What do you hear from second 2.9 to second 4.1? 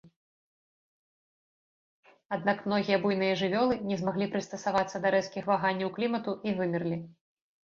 буйныя жывёлы не